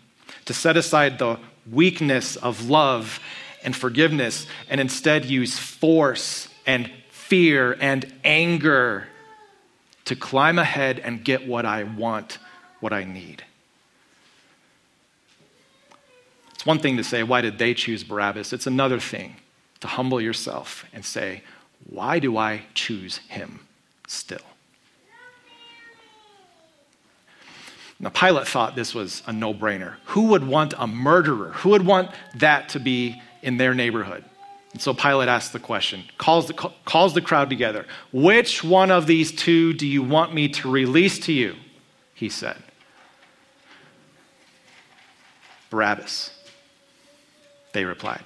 to 0.46 0.52
set 0.52 0.76
aside 0.76 1.20
the 1.20 1.38
weakness 1.70 2.34
of 2.34 2.68
love 2.68 3.20
and 3.62 3.76
forgiveness 3.76 4.48
and 4.68 4.80
instead 4.80 5.24
use 5.24 5.56
force 5.56 6.48
and 6.66 6.90
fear 7.10 7.76
and 7.80 8.12
anger 8.24 9.06
to 10.06 10.16
climb 10.16 10.58
ahead 10.58 10.98
and 10.98 11.24
get 11.24 11.46
what 11.46 11.64
I 11.64 11.84
want, 11.84 12.38
what 12.80 12.92
I 12.92 13.04
need? 13.04 13.44
It's 16.54 16.66
one 16.66 16.80
thing 16.80 16.96
to 16.96 17.04
say, 17.04 17.22
why 17.22 17.40
did 17.40 17.58
they 17.58 17.74
choose 17.74 18.02
Barabbas? 18.02 18.52
It's 18.52 18.66
another 18.66 18.98
thing 18.98 19.36
to 19.78 19.86
humble 19.86 20.20
yourself 20.20 20.84
and 20.92 21.04
say, 21.04 21.44
why 21.88 22.18
do 22.18 22.36
I 22.36 22.62
choose 22.74 23.18
him 23.28 23.60
still? 24.06 24.38
Now, 27.98 28.08
Pilate 28.08 28.48
thought 28.48 28.74
this 28.74 28.94
was 28.94 29.22
a 29.26 29.32
no 29.32 29.52
brainer. 29.52 29.96
Who 30.06 30.28
would 30.28 30.46
want 30.46 30.72
a 30.78 30.86
murderer? 30.86 31.52
Who 31.52 31.70
would 31.70 31.84
want 31.84 32.10
that 32.36 32.70
to 32.70 32.80
be 32.80 33.20
in 33.42 33.58
their 33.58 33.74
neighborhood? 33.74 34.24
And 34.72 34.80
so 34.80 34.94
Pilate 34.94 35.28
asks 35.28 35.52
the 35.52 35.58
question, 35.58 36.04
calls 36.16 36.46
the, 36.46 36.54
calls 36.54 37.12
the 37.12 37.20
crowd 37.20 37.50
together. 37.50 37.86
Which 38.12 38.64
one 38.64 38.90
of 38.90 39.06
these 39.06 39.32
two 39.32 39.74
do 39.74 39.86
you 39.86 40.02
want 40.02 40.32
me 40.32 40.48
to 40.48 40.70
release 40.70 41.18
to 41.20 41.32
you? 41.32 41.56
He 42.14 42.28
said. 42.28 42.56
Barabbas 45.68 46.30
they 47.72 47.84
replied. 47.84 48.24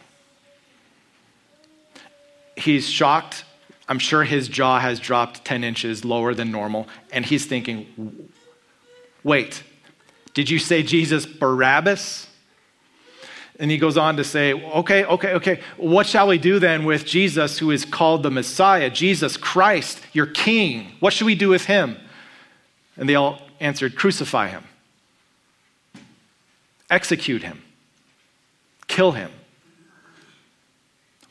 He's 2.57 2.89
shocked. 2.89 3.45
I'm 3.89 3.99
sure 3.99 4.25
his 4.25 4.49
jaw 4.49 4.81
has 4.81 4.99
dropped 4.99 5.45
10 5.45 5.65
inches 5.65 6.05
lower 6.05 6.35
than 6.35 6.51
normal, 6.51 6.89
and 7.13 7.25
he's 7.25 7.45
thinking, 7.45 8.31
wait, 9.23 9.63
did 10.33 10.49
you 10.49 10.59
say 10.59 10.83
Jesus 10.83 11.27
Barabbas? 11.27 12.29
And 13.61 13.71
he 13.71 13.79
goes 13.79 13.97
on 13.97 14.17
to 14.17 14.25
say, 14.25 14.53
okay, 14.53 15.05
okay, 15.05 15.35
okay, 15.35 15.61
what 15.77 16.07
shall 16.07 16.27
we 16.27 16.39
do 16.39 16.59
then 16.59 16.85
with 16.85 17.05
Jesus 17.05 17.59
who 17.59 17.71
is 17.71 17.85
called 17.85 18.23
the 18.23 18.31
Messiah, 18.31 18.91
Jesus 18.91 19.37
Christ, 19.37 20.01
your 20.13 20.27
King? 20.27 20.93
What 20.99 21.13
should 21.13 21.27
we 21.27 21.37
do 21.37 21.51
with 21.51 21.67
him? 21.67 21.97
And 22.97 23.09
they 23.09 23.15
all 23.15 23.43
answered, 23.61 23.97
crucify 23.97 24.49
him, 24.49 24.65
execute 26.91 27.43
him 27.43 27.63
kill 28.95 29.13
him. 29.13 29.31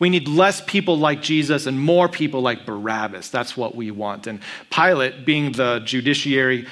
We 0.04 0.10
need 0.10 0.28
less 0.28 0.60
people 0.60 1.00
like 1.00 1.22
Jesus 1.22 1.66
and 1.66 1.80
more 1.80 2.10
people 2.10 2.42
like 2.42 2.66
Barabbas. 2.66 3.30
That's 3.30 3.56
what 3.56 3.74
we 3.74 3.90
want. 3.90 4.28
And 4.28 4.42
Pilate, 4.70 5.26
being 5.26 5.54
the 5.54 5.80
judiciary 5.80 6.68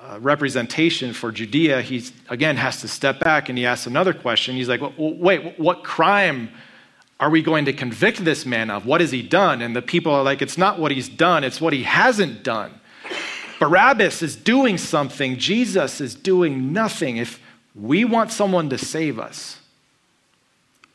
uh, 0.00 0.18
representation 0.20 1.12
for 1.12 1.30
Judea, 1.30 1.80
he 1.80 2.04
again 2.28 2.56
has 2.56 2.80
to 2.80 2.88
step 2.88 3.20
back 3.20 3.48
and 3.48 3.56
he 3.56 3.66
asks 3.66 3.86
another 3.86 4.12
question. 4.12 4.56
He's 4.56 4.68
like, 4.68 4.80
well, 4.80 4.92
wait, 4.98 5.60
what 5.60 5.84
crime 5.84 6.50
are 7.20 7.30
we 7.30 7.40
going 7.40 7.66
to 7.66 7.72
convict 7.72 8.24
this 8.24 8.44
man 8.44 8.68
of? 8.68 8.84
What 8.84 9.00
has 9.00 9.12
he 9.12 9.22
done? 9.22 9.62
And 9.62 9.76
the 9.76 9.82
people 9.82 10.12
are 10.12 10.24
like, 10.24 10.42
it's 10.42 10.58
not 10.58 10.80
what 10.80 10.90
he's 10.90 11.08
done, 11.08 11.44
it's 11.44 11.60
what 11.60 11.72
he 11.72 11.84
hasn't 11.84 12.42
done. 12.42 12.80
Barabbas 13.60 14.22
is 14.22 14.34
doing 14.34 14.76
something, 14.76 15.38
Jesus 15.38 16.00
is 16.00 16.16
doing 16.16 16.72
nothing. 16.72 17.18
If 17.18 17.40
we 17.76 18.04
want 18.04 18.32
someone 18.32 18.70
to 18.70 18.76
save 18.76 19.20
us, 19.20 19.61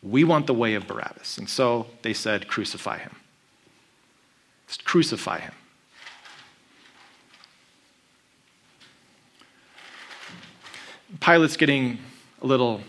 we 0.09 0.23
want 0.23 0.47
the 0.47 0.53
way 0.53 0.73
of 0.73 0.87
Barabbas. 0.87 1.37
And 1.37 1.49
so 1.49 1.87
they 2.01 2.13
said, 2.13 2.47
Crucify 2.47 2.99
him. 2.99 3.15
Just 4.67 4.83
crucify 4.83 5.39
him. 5.39 5.53
Pilate's 11.21 11.55
getting 11.55 11.99
a 12.41 12.45
little 12.45 12.81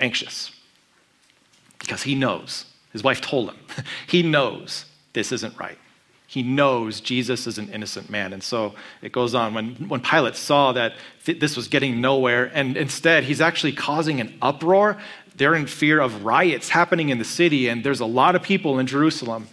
anxious 0.00 0.50
because 1.78 2.02
he 2.02 2.14
knows. 2.14 2.66
His 2.92 3.02
wife 3.02 3.20
told 3.20 3.50
him. 3.50 3.58
he 4.06 4.22
knows 4.22 4.86
this 5.12 5.32
isn't 5.32 5.56
right. 5.58 5.78
He 6.32 6.42
knows 6.42 7.02
Jesus 7.02 7.46
is 7.46 7.58
an 7.58 7.68
innocent 7.74 8.08
man. 8.08 8.32
And 8.32 8.42
so 8.42 8.72
it 9.02 9.12
goes 9.12 9.34
on. 9.34 9.52
When, 9.52 9.74
when 9.86 10.00
Pilate 10.00 10.34
saw 10.34 10.72
that 10.72 10.94
th- 11.26 11.38
this 11.38 11.58
was 11.58 11.68
getting 11.68 12.00
nowhere, 12.00 12.50
and 12.54 12.74
instead 12.74 13.24
he's 13.24 13.42
actually 13.42 13.72
causing 13.72 14.18
an 14.18 14.38
uproar, 14.40 14.96
they're 15.36 15.54
in 15.54 15.66
fear 15.66 16.00
of 16.00 16.24
riots 16.24 16.70
happening 16.70 17.10
in 17.10 17.18
the 17.18 17.24
city, 17.26 17.68
and 17.68 17.84
there's 17.84 18.00
a 18.00 18.06
lot 18.06 18.34
of 18.34 18.42
people 18.42 18.78
in 18.78 18.86
Jerusalem. 18.86 19.46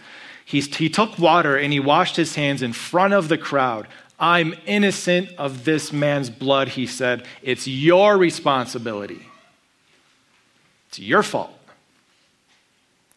He's, 0.45 0.73
he 0.73 0.89
took 0.89 1.19
water 1.19 1.57
and 1.57 1.73
he 1.73 1.81
washed 1.81 2.15
his 2.15 2.35
hands 2.35 2.61
in 2.61 2.71
front 2.71 3.13
of 3.13 3.27
the 3.27 3.37
crowd. 3.37 3.85
I'm 4.17 4.55
innocent 4.65 5.31
of 5.37 5.65
this 5.65 5.91
man's 5.91 6.29
blood, 6.29 6.69
he 6.69 6.87
said. 6.87 7.25
It's 7.41 7.67
your 7.67 8.17
responsibility. 8.17 9.27
It's 10.87 10.99
your 10.99 11.23
fault. 11.23 11.51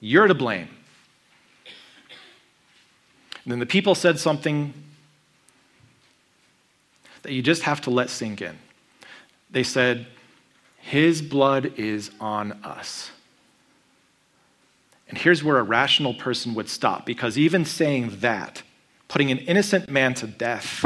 You're 0.00 0.26
to 0.26 0.34
blame. 0.34 0.68
And 3.44 3.52
then 3.52 3.58
the 3.58 3.66
people 3.66 3.94
said 3.94 4.18
something 4.18 4.72
that 7.22 7.32
you 7.32 7.42
just 7.42 7.62
have 7.62 7.80
to 7.82 7.90
let 7.90 8.10
sink 8.10 8.42
in. 8.42 8.56
They 9.50 9.62
said, 9.62 10.06
His 10.78 11.22
blood 11.22 11.74
is 11.76 12.10
on 12.20 12.52
us. 12.64 13.10
And 15.08 15.18
here's 15.18 15.44
where 15.44 15.58
a 15.58 15.62
rational 15.62 16.14
person 16.14 16.54
would 16.54 16.68
stop, 16.68 17.04
because 17.04 17.36
even 17.36 17.64
saying 17.64 18.20
that, 18.20 18.62
putting 19.08 19.30
an 19.30 19.38
innocent 19.38 19.90
man 19.90 20.14
to 20.14 20.26
death 20.26 20.84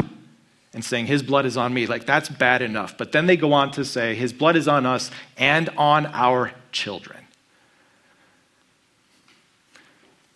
and 0.73 0.83
saying, 0.83 1.05
His 1.05 1.23
blood 1.23 1.45
is 1.45 1.57
on 1.57 1.73
me, 1.73 1.87
like 1.87 2.05
that's 2.05 2.27
bad 2.27 2.61
enough. 2.61 2.97
But 2.97 3.11
then 3.11 3.25
they 3.25 3.37
go 3.37 3.53
on 3.53 3.71
to 3.71 3.85
say, 3.85 4.15
His 4.15 4.33
blood 4.33 4.55
is 4.55 4.67
on 4.67 4.85
us 4.85 5.11
and 5.37 5.69
on 5.77 6.07
our 6.07 6.51
children. 6.71 7.26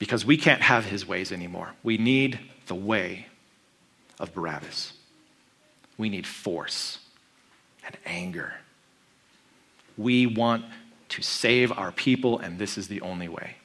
Because 0.01 0.25
we 0.25 0.35
can't 0.35 0.63
have 0.63 0.85
his 0.85 1.07
ways 1.07 1.31
anymore. 1.31 1.73
We 1.83 1.95
need 1.95 2.39
the 2.65 2.73
way 2.73 3.27
of 4.19 4.33
Barabbas. 4.33 4.93
We 5.95 6.09
need 6.09 6.25
force 6.25 6.97
and 7.85 7.95
anger. 8.03 8.51
We 9.99 10.25
want 10.25 10.65
to 11.09 11.21
save 11.21 11.71
our 11.71 11.91
people, 11.91 12.39
and 12.39 12.57
this 12.57 12.79
is 12.79 12.87
the 12.87 13.01
only 13.01 13.27
way. 13.27 13.57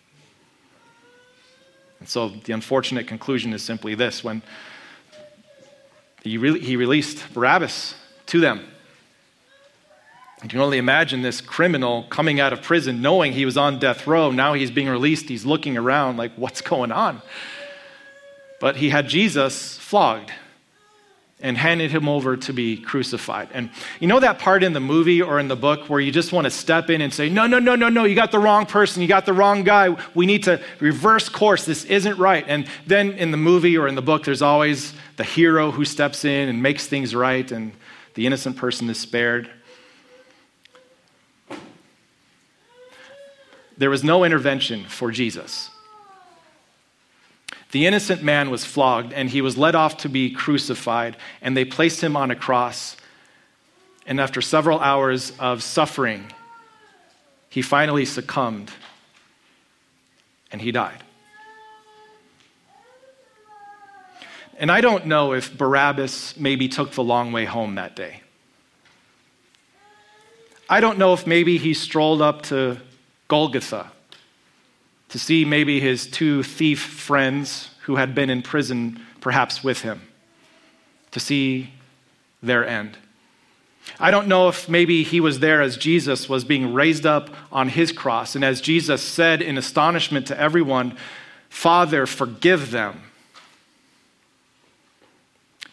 And 2.01 2.07
so 2.07 2.29
the 2.29 2.53
unfortunate 2.53 3.07
conclusion 3.07 3.55
is 3.55 3.63
simply 3.63 3.95
this 3.95 4.23
when 4.23 4.43
he, 6.23 6.37
re- 6.37 6.61
he 6.61 6.77
released 6.77 7.33
Barabbas 7.33 7.95
to 8.27 8.41
them 8.41 8.69
you 10.43 10.49
can 10.51 10.61
only 10.61 10.79
imagine 10.79 11.23
this 11.23 11.41
criminal 11.41 12.05
coming 12.05 12.41
out 12.41 12.53
of 12.53 12.63
prison 12.63 13.01
knowing 13.01 13.33
he 13.33 13.47
was 13.47 13.57
on 13.57 13.79
death 13.79 14.07
row. 14.07 14.31
Now 14.31 14.53
he's 14.53 14.71
being 14.71 14.89
released. 14.89 15.29
He's 15.29 15.47
looking 15.47 15.79
around 15.79 16.19
like, 16.19 16.35
what's 16.35 16.61
going 16.61 16.93
on? 16.93 17.23
But 18.61 18.77
he 18.77 18.91
had 18.91 19.09
Jesus 19.09 19.77
flogged 19.79 20.31
and 21.41 21.57
handed 21.57 21.91
him 21.91 22.09
over 22.09 22.37
to 22.37 22.53
be 22.53 22.79
crucified. 22.79 23.49
And 23.53 23.71
you 24.01 24.09
know 24.09 24.21
that 24.21 24.39
part 24.39 24.63
in 24.63 24.73
the 24.73 24.81
movie 24.81 25.21
or 25.21 25.39
in 25.39 25.49
the 25.49 25.57
book 25.57 25.89
where 25.89 26.01
you 26.01 26.11
just 26.11 26.33
want 26.33 26.47
to 26.47 26.51
step 26.51 26.89
in 26.89 27.03
and 27.03 27.13
say, 27.13 27.29
no, 27.29 27.47
no, 27.47 27.59
no, 27.59 27.75
no, 27.75 27.91
no, 27.91 28.05
you 28.05 28.15
got 28.15 28.31
the 28.31 28.39
wrong 28.39 28.65
person, 28.65 29.03
you 29.03 29.09
got 29.09 29.27
the 29.27 29.35
wrong 29.35 29.63
guy. 29.63 29.97
We 30.15 30.25
need 30.25 30.45
to 30.45 30.63
reverse 30.81 31.29
course. 31.29 31.67
This 31.67 31.85
isn't 31.85 32.19
right. 32.19 32.45
And 32.47 32.67
then 32.87 33.13
in 33.13 33.31
the 33.31 33.37
movie 33.37 33.77
or 33.77 33.87
in 33.87 33.95
the 33.95 34.03
book, 34.03 34.25
there's 34.25 34.43
always 34.43 34.95
the 35.17 35.25
hero 35.25 35.71
who 35.71 35.85
steps 35.85 36.25
in 36.25 36.49
and 36.49 36.63
makes 36.63 36.87
things 36.87 37.15
right, 37.15 37.51
and 37.51 37.73
the 38.15 38.27
innocent 38.27 38.57
person 38.57 38.89
is 38.89 38.99
spared. 38.99 39.51
There 43.77 43.91
was 43.91 44.03
no 44.03 44.25
intervention 44.25 44.85
for 44.85 45.11
Jesus. 45.11 45.71
The 47.73 47.87
innocent 47.87 48.23
man 48.23 48.51
was 48.51 48.65
flogged 48.65 49.13
and 49.13 49.29
he 49.29 49.43
was 49.43 49.59
led 49.59 49.75
off 49.75 49.99
to 49.99 50.09
be 50.09 50.31
crucified, 50.31 51.17
and 51.43 51.57
they 51.57 51.65
placed 51.65 52.03
him 52.03 52.17
on 52.17 52.31
a 52.31 52.37
cross. 52.37 52.97
And 54.07 54.21
after 54.21 54.41
several 54.41 54.79
hours 54.81 55.33
of 55.39 55.63
suffering, 55.63 56.33
he 57.51 57.61
finally 57.61 58.05
succumbed 58.05 58.71
and 60.53 60.61
he 60.61 60.71
died. 60.71 61.03
And 64.59 64.71
I 64.71 64.81
don't 64.81 65.07
know 65.07 65.35
if 65.35 65.57
Barabbas 65.57 66.39
maybe 66.39 66.69
took 66.69 66.93
the 66.93 67.05
long 67.05 67.33
way 67.33 67.45
home 67.45 67.75
that 67.75 67.95
day. 67.95 68.23
I 70.69 70.81
don't 70.81 70.99
know 70.99 71.13
if 71.13 71.27
maybe 71.27 71.59
he 71.59 71.75
strolled 71.75 72.23
up 72.23 72.43
to 72.43 72.79
Golgotha 73.29 73.91
to 75.09 75.19
see 75.19 75.45
maybe 75.45 75.81
his 75.81 76.07
two 76.07 76.43
thief 76.43 76.81
friends 76.81 77.71
who 77.83 77.97
had 77.97 78.15
been 78.15 78.31
in 78.31 78.43
prison 78.43 79.01
perhaps 79.21 79.63
with 79.65 79.83
him, 79.83 80.01
to 81.11 81.21
see 81.21 81.71
their 82.43 82.67
end. 82.67 82.97
I 84.01 84.11
don't 84.11 84.29
know 84.29 84.49
if 84.49 84.69
maybe 84.69 85.03
he 85.03 85.21
was 85.21 85.39
there 85.39 85.63
as 85.63 85.77
Jesus 85.77 86.29
was 86.29 86.45
being 86.45 86.75
raised 86.75 87.07
up 87.07 87.31
on 87.53 87.69
his 87.69 87.93
cross, 87.93 88.35
and 88.35 88.45
as 88.45 88.61
Jesus 88.61 89.03
said 89.03 89.41
in 89.41 89.57
astonishment 89.57 90.27
to 90.27 90.39
everyone, 90.39 90.97
Father, 91.49 92.07
forgive 92.07 92.71
them. 92.71 93.03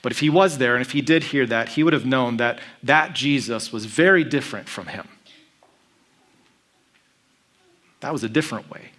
But 0.02 0.12
if 0.12 0.20
he 0.20 0.30
was 0.30 0.58
there 0.58 0.76
and 0.76 0.82
if 0.82 0.92
he 0.92 1.02
did 1.02 1.26
hear 1.26 1.46
that, 1.46 1.70
he 1.70 1.84
would 1.84 1.94
have 1.94 2.06
known 2.06 2.38
that 2.38 2.60
that 2.84 3.14
Jesus 3.14 3.72
was 3.72 3.86
very 3.86 4.24
different 4.24 4.68
from 4.68 4.88
him. 4.88 5.08
That 8.04 8.12
was 8.12 8.26
a 8.26 8.30
different 8.30 8.70
way. 8.70 8.92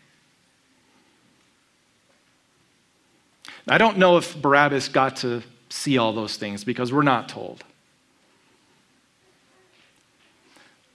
I 3.69 3.77
don't 3.77 3.99
know 3.99 4.17
if 4.17 4.35
Barabbas 4.41 4.89
got 4.89 5.17
to 5.17 5.43
see 5.69 5.99
all 5.99 6.15
those 6.15 6.39
things 6.39 6.65
because 6.65 6.91
we're 6.91 7.03
not 7.03 7.29
told. 7.29 7.65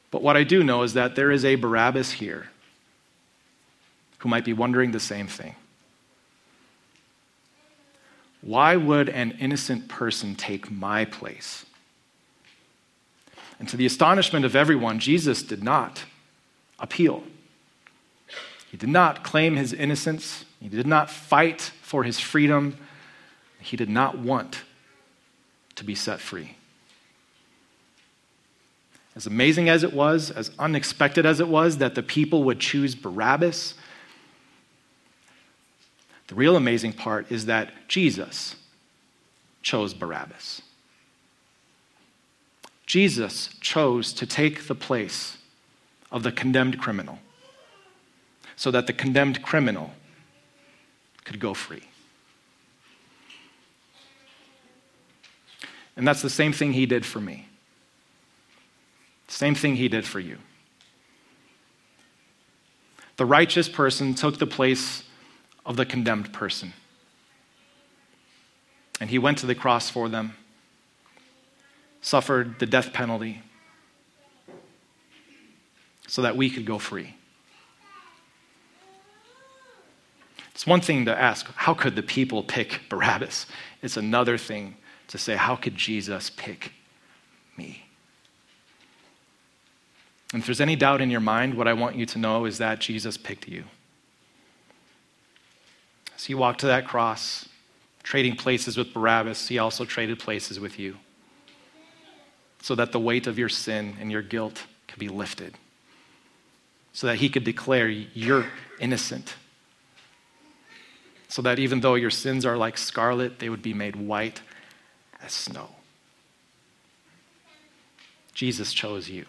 But 0.09 0.23
what 0.23 0.35
I 0.35 0.43
do 0.43 0.63
know 0.63 0.81
is 0.81 0.93
that 0.95 1.15
there 1.15 1.29
is 1.29 1.45
a 1.45 1.53
Barabbas 1.53 2.13
here 2.13 2.49
who 4.17 4.29
might 4.29 4.43
be 4.43 4.53
wondering 4.53 4.91
the 4.91 4.99
same 4.99 5.27
thing. 5.27 5.53
Why 8.41 8.75
would 8.75 9.09
an 9.09 9.37
innocent 9.39 9.87
person 9.87 10.33
take 10.33 10.71
my 10.71 11.05
place? 11.05 11.63
And 13.59 13.69
to 13.69 13.77
the 13.77 13.85
astonishment 13.85 14.45
of 14.45 14.55
everyone, 14.55 14.97
Jesus 14.97 15.43
did 15.43 15.63
not 15.63 16.05
appeal. 16.79 17.21
He 18.69 18.77
did 18.77 18.89
not 18.89 19.23
claim 19.23 19.55
his 19.55 19.73
innocence. 19.73 20.45
He 20.61 20.69
did 20.69 20.85
not 20.85 21.09
fight 21.09 21.71
for 21.81 22.03
his 22.03 22.19
freedom. 22.19 22.77
He 23.59 23.75
did 23.75 23.89
not 23.89 24.19
want 24.19 24.61
to 25.75 25.83
be 25.83 25.95
set 25.95 26.19
free. 26.19 26.55
As 29.15 29.25
amazing 29.25 29.69
as 29.69 29.83
it 29.83 29.91
was, 29.91 30.29
as 30.29 30.51
unexpected 30.59 31.25
as 31.25 31.39
it 31.39 31.47
was 31.47 31.79
that 31.79 31.95
the 31.95 32.03
people 32.03 32.43
would 32.43 32.59
choose 32.59 32.93
Barabbas, 32.93 33.73
the 36.27 36.35
real 36.35 36.55
amazing 36.55 36.93
part 36.93 37.31
is 37.31 37.47
that 37.47 37.71
Jesus 37.87 38.55
chose 39.63 39.95
Barabbas. 39.95 40.61
Jesus 42.85 43.49
chose 43.61 44.13
to 44.13 44.27
take 44.27 44.67
the 44.67 44.75
place 44.75 45.37
of 46.11 46.21
the 46.21 46.31
condemned 46.31 46.79
criminal 46.79 47.17
so 48.59 48.71
that 48.71 48.87
the 48.87 48.91
condemned 48.91 49.41
criminal 49.41 49.89
could 51.23 51.39
go 51.39 51.53
free. 51.53 51.83
And 55.95 56.05
that's 56.05 56.21
the 56.21 56.29
same 56.29 56.51
thing 56.51 56.73
he 56.73 56.85
did 56.85 57.05
for 57.05 57.21
me. 57.21 57.47
Same 59.29 59.55
thing 59.55 59.77
he 59.77 59.87
did 59.87 60.05
for 60.05 60.19
you. 60.19 60.39
The 63.15 63.25
righteous 63.25 63.69
person 63.69 64.13
took 64.13 64.39
the 64.39 64.47
place 64.47 65.03
of 65.65 65.77
the 65.77 65.85
condemned 65.85 66.33
person. 66.33 66.73
And 68.99 69.09
he 69.09 69.19
went 69.19 69.37
to 69.37 69.45
the 69.45 69.55
cross 69.55 69.89
for 69.89 70.09
them, 70.09 70.33
suffered 72.01 72.59
the 72.59 72.65
death 72.65 72.91
penalty, 72.91 73.41
so 76.07 76.23
that 76.23 76.35
we 76.35 76.49
could 76.49 76.65
go 76.65 76.77
free. 76.77 77.15
It's 80.59 80.67
one 80.67 80.81
thing 80.81 81.05
to 81.05 81.17
ask, 81.17 81.49
how 81.55 81.73
could 81.73 81.95
the 81.95 82.03
people 82.03 82.43
pick 82.43 82.81
Barabbas? 82.89 83.45
It's 83.81 83.95
another 83.95 84.37
thing 84.37 84.75
to 85.07 85.17
say, 85.17 85.37
how 85.37 85.55
could 85.55 85.77
Jesus 85.77 86.29
pick 86.29 86.73
me? 87.55 87.85
And 90.33 90.41
if 90.41 90.45
there's 90.45 90.59
any 90.59 90.75
doubt 90.75 90.99
in 90.99 91.09
your 91.09 91.21
mind, 91.21 91.53
what 91.53 91.69
I 91.69 91.71
want 91.71 91.95
you 91.95 92.05
to 92.07 92.19
know 92.19 92.43
is 92.43 92.57
that 92.57 92.81
Jesus 92.81 93.15
picked 93.15 93.47
you. 93.47 93.63
As 96.17 96.25
he 96.25 96.35
walked 96.35 96.59
to 96.59 96.67
that 96.67 96.85
cross, 96.85 97.47
trading 98.03 98.35
places 98.35 98.75
with 98.75 98.93
Barabbas, 98.93 99.47
he 99.47 99.59
also 99.59 99.85
traded 99.85 100.19
places 100.19 100.59
with 100.59 100.77
you 100.77 100.97
so 102.61 102.75
that 102.75 102.91
the 102.91 102.99
weight 102.99 103.27
of 103.27 103.39
your 103.39 103.47
sin 103.47 103.95
and 104.01 104.11
your 104.11 104.23
guilt 104.23 104.65
could 104.89 104.99
be 104.99 105.07
lifted, 105.07 105.53
so 106.91 107.07
that 107.07 107.15
he 107.15 107.29
could 107.29 107.45
declare 107.45 107.87
you're 107.87 108.47
innocent, 108.81 109.35
so 111.29 111.43
that 111.43 111.59
even 111.59 111.79
though 111.79 111.93
your 111.93 112.09
sins 112.09 112.45
are 112.45 112.57
like 112.57 112.77
scarlet, 112.77 113.39
they 113.39 113.49
would 113.49 113.61
be 113.61 113.73
made 113.73 113.95
white 113.95 114.41
as 115.23 115.31
snow. 115.31 115.69
Jesus 118.33 118.73
chose 118.73 119.09
you. 119.09 119.25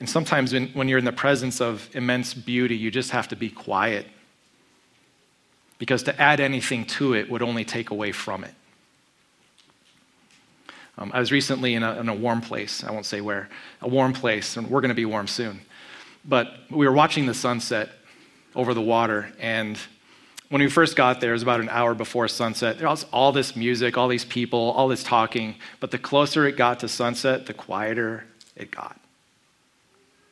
And 0.00 0.08
sometimes 0.08 0.52
when, 0.52 0.68
when 0.68 0.88
you're 0.88 0.98
in 0.98 1.04
the 1.04 1.12
presence 1.12 1.60
of 1.60 1.88
immense 1.94 2.34
beauty, 2.34 2.76
you 2.76 2.90
just 2.90 3.12
have 3.12 3.28
to 3.28 3.36
be 3.36 3.48
quiet. 3.48 4.06
Because 5.78 6.02
to 6.04 6.20
add 6.20 6.40
anything 6.40 6.84
to 6.86 7.14
it 7.14 7.30
would 7.30 7.42
only 7.42 7.64
take 7.64 7.90
away 7.90 8.10
from 8.10 8.42
it. 8.42 8.54
Um, 10.98 11.12
I 11.14 11.20
was 11.20 11.30
recently 11.30 11.74
in 11.74 11.82
a, 11.82 12.00
in 12.00 12.08
a 12.08 12.14
warm 12.14 12.40
place. 12.40 12.82
I 12.82 12.90
won't 12.90 13.06
say 13.06 13.20
where. 13.20 13.48
A 13.82 13.88
warm 13.88 14.12
place, 14.12 14.56
and 14.56 14.68
we're 14.68 14.80
going 14.80 14.90
to 14.90 14.94
be 14.94 15.04
warm 15.04 15.28
soon. 15.28 15.60
But 16.24 16.48
we 16.70 16.86
were 16.86 16.92
watching 16.92 17.26
the 17.26 17.34
sunset 17.34 17.90
over 18.54 18.74
the 18.74 18.80
water, 18.80 19.32
and 19.38 19.78
when 20.48 20.60
we 20.60 20.68
first 20.68 20.96
got 20.96 21.20
there, 21.20 21.30
it 21.30 21.34
was 21.34 21.42
about 21.44 21.60
an 21.60 21.68
hour 21.68 21.94
before 21.94 22.26
sunset. 22.26 22.78
There 22.78 22.88
was 22.88 23.04
all 23.12 23.30
this 23.30 23.54
music, 23.54 23.96
all 23.96 24.08
these 24.08 24.24
people, 24.24 24.58
all 24.58 24.88
this 24.88 25.04
talking. 25.04 25.54
But 25.78 25.92
the 25.92 25.98
closer 25.98 26.44
it 26.44 26.56
got 26.56 26.80
to 26.80 26.88
sunset, 26.88 27.46
the 27.46 27.54
quieter 27.54 28.24
it 28.56 28.72
got 28.72 29.00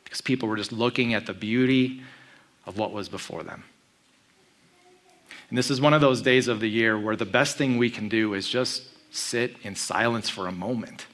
because 0.09 0.23
people 0.23 0.49
were 0.49 0.57
just 0.57 0.73
looking 0.73 1.13
at 1.13 1.27
the 1.27 1.35
beauty 1.35 2.01
of 2.65 2.79
what 2.79 2.93
was 2.93 3.11
before 3.11 3.43
them. 3.43 3.63
And 5.51 5.59
this 5.59 5.71
is 5.71 5.83
one 5.83 5.93
of 5.93 6.01
those 6.01 6.23
days 6.23 6.49
of 6.49 6.61
the 6.61 6.69
year 6.69 6.99
where 6.99 7.15
the 7.15 7.27
best 7.27 7.59
thing 7.59 7.77
we 7.77 7.91
can 7.91 8.09
do 8.09 8.33
is 8.33 8.49
just 8.49 8.85
sit 9.11 9.57
in 9.63 9.75
silence 9.75 10.31
for 10.31 10.47
a 10.47 10.53
moment 10.53 11.07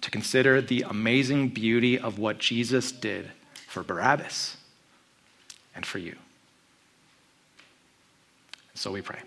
to 0.00 0.10
consider 0.10 0.62
the 0.62 0.82
amazing 0.88 1.48
beauty 1.48 1.98
of 1.98 2.18
what 2.18 2.38
Jesus 2.38 2.92
did 2.92 3.30
for 3.68 3.82
Barabbas 3.82 4.56
and 5.80 5.86
for 5.86 5.98
you. 5.98 6.14
So 8.74 8.92
we 8.92 9.00
pray. 9.00 9.20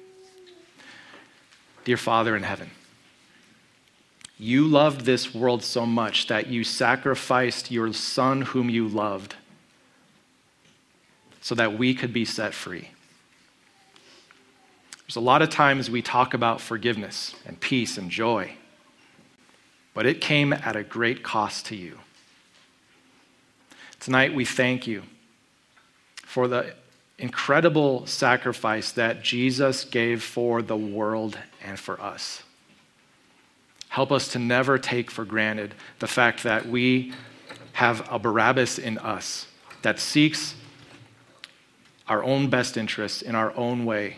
Dear 1.83 1.97
Father 1.97 2.35
in 2.35 2.43
heaven, 2.43 2.69
you 4.37 4.67
loved 4.67 5.01
this 5.01 5.33
world 5.33 5.63
so 5.63 5.87
much 5.87 6.27
that 6.27 6.45
you 6.45 6.63
sacrificed 6.63 7.71
your 7.71 7.91
son, 7.91 8.43
whom 8.43 8.69
you 8.69 8.87
loved, 8.87 9.33
so 11.41 11.55
that 11.55 11.75
we 11.75 11.95
could 11.95 12.13
be 12.13 12.23
set 12.23 12.53
free. 12.53 12.89
There's 15.07 15.15
a 15.15 15.21
lot 15.21 15.41
of 15.41 15.49
times 15.49 15.89
we 15.89 16.03
talk 16.03 16.35
about 16.35 16.61
forgiveness 16.61 17.33
and 17.47 17.59
peace 17.59 17.97
and 17.97 18.11
joy, 18.11 18.57
but 19.95 20.05
it 20.05 20.21
came 20.21 20.53
at 20.53 20.75
a 20.75 20.83
great 20.83 21.23
cost 21.23 21.65
to 21.67 21.75
you. 21.75 21.97
Tonight, 23.99 24.35
we 24.35 24.45
thank 24.45 24.85
you 24.85 25.01
for 26.33 26.47
the 26.47 26.73
incredible 27.19 28.07
sacrifice 28.07 28.91
that 28.93 29.21
Jesus 29.21 29.85
gave 29.85 30.23
for 30.23 30.63
the 30.63 30.75
world 30.75 31.37
and 31.63 31.79
for 31.79 32.01
us. 32.01 32.41
Help 33.89 34.11
us 34.11 34.29
to 34.29 34.39
never 34.39 34.79
take 34.79 35.11
for 35.11 35.25
granted 35.25 35.75
the 35.99 36.07
fact 36.07 36.41
that 36.41 36.65
we 36.65 37.13
have 37.73 38.11
a 38.11 38.17
Barabbas 38.17 38.79
in 38.79 38.97
us 38.97 39.45
that 39.83 39.99
seeks 39.99 40.55
our 42.07 42.23
own 42.23 42.49
best 42.49 42.77
interests 42.77 43.21
in 43.21 43.35
our 43.35 43.55
own 43.55 43.85
way. 43.85 44.17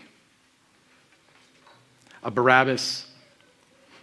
A 2.22 2.30
Barabbas 2.30 3.08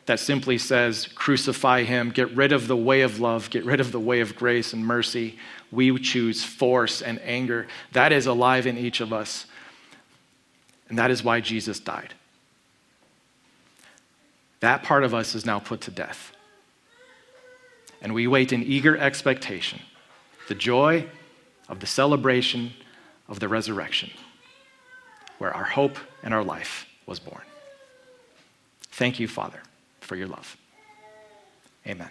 that 0.05 0.19
simply 0.19 0.57
says, 0.57 1.07
crucify 1.15 1.83
him, 1.83 2.09
get 2.09 2.35
rid 2.35 2.51
of 2.51 2.67
the 2.67 2.75
way 2.75 3.01
of 3.01 3.19
love, 3.19 3.49
get 3.49 3.63
rid 3.63 3.79
of 3.79 3.91
the 3.91 3.99
way 3.99 4.19
of 4.19 4.35
grace 4.35 4.73
and 4.73 4.85
mercy. 4.85 5.37
We 5.71 5.97
choose 5.99 6.43
force 6.43 7.01
and 7.01 7.21
anger. 7.21 7.67
That 7.93 8.11
is 8.11 8.25
alive 8.25 8.67
in 8.67 8.77
each 8.77 8.99
of 8.99 9.13
us. 9.13 9.45
And 10.89 10.99
that 10.99 11.09
is 11.09 11.23
why 11.23 11.39
Jesus 11.39 11.79
died. 11.79 12.13
That 14.59 14.83
part 14.83 15.03
of 15.03 15.13
us 15.13 15.35
is 15.35 15.45
now 15.45 15.59
put 15.59 15.81
to 15.81 15.91
death. 15.91 16.33
And 18.01 18.13
we 18.13 18.27
wait 18.27 18.51
in 18.51 18.63
eager 18.63 18.97
expectation 18.97 19.79
the 20.49 20.55
joy 20.55 21.07
of 21.69 21.79
the 21.79 21.87
celebration 21.87 22.73
of 23.29 23.39
the 23.39 23.47
resurrection, 23.47 24.11
where 25.37 25.53
our 25.55 25.63
hope 25.63 25.97
and 26.21 26.33
our 26.33 26.43
life 26.43 26.85
was 27.05 27.19
born. 27.19 27.43
Thank 28.91 29.21
you, 29.21 29.27
Father 29.27 29.61
for 30.03 30.15
your 30.15 30.27
love. 30.27 30.57
Amen. 31.87 32.09